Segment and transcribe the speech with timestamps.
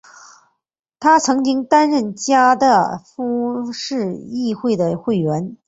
[0.99, 5.55] 他曾经担任加的夫市议会的议员。